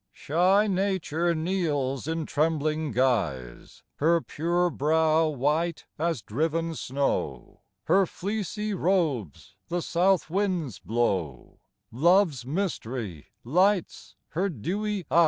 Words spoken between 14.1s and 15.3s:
her dewy eyes.